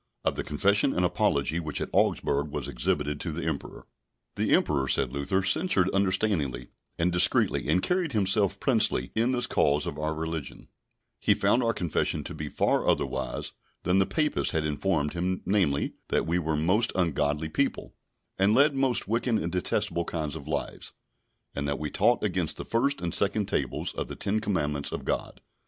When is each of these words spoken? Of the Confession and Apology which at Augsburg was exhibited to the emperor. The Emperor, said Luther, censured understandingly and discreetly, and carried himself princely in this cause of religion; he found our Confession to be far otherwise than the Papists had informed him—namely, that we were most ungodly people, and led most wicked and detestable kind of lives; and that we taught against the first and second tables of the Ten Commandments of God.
Of 0.25 0.33
the 0.35 0.43
Confession 0.43 0.93
and 0.95 1.05
Apology 1.05 1.59
which 1.59 1.79
at 1.79 1.91
Augsburg 1.93 2.49
was 2.49 2.67
exhibited 2.67 3.19
to 3.19 3.31
the 3.31 3.45
emperor. 3.45 3.85
The 4.35 4.51
Emperor, 4.55 4.87
said 4.87 5.13
Luther, 5.13 5.43
censured 5.43 5.91
understandingly 5.91 6.69
and 6.97 7.11
discreetly, 7.11 7.67
and 7.69 7.83
carried 7.83 8.13
himself 8.13 8.59
princely 8.59 9.11
in 9.13 9.31
this 9.31 9.45
cause 9.45 9.85
of 9.85 9.97
religion; 9.97 10.69
he 11.19 11.35
found 11.35 11.61
our 11.61 11.71
Confession 11.71 12.23
to 12.23 12.33
be 12.33 12.49
far 12.49 12.87
otherwise 12.89 13.51
than 13.83 13.99
the 13.99 14.07
Papists 14.07 14.53
had 14.53 14.65
informed 14.65 15.13
him—namely, 15.13 15.93
that 16.07 16.25
we 16.25 16.39
were 16.39 16.55
most 16.55 16.91
ungodly 16.95 17.47
people, 17.47 17.93
and 18.39 18.55
led 18.55 18.75
most 18.75 19.07
wicked 19.07 19.35
and 19.35 19.51
detestable 19.51 20.05
kind 20.05 20.35
of 20.35 20.47
lives; 20.47 20.93
and 21.53 21.67
that 21.67 21.77
we 21.77 21.91
taught 21.91 22.23
against 22.23 22.57
the 22.57 22.65
first 22.65 23.01
and 23.01 23.13
second 23.13 23.45
tables 23.45 23.93
of 23.93 24.07
the 24.07 24.15
Ten 24.15 24.39
Commandments 24.39 24.91
of 24.91 25.05
God. 25.05 25.41